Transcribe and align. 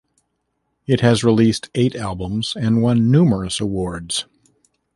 It 0.87 1.01
has 1.01 1.23
released 1.23 1.69
eight 1.75 1.93
albums 1.95 2.55
and 2.59 2.81
won 2.81 3.11
numerous 3.11 3.59
awards. 3.59 4.25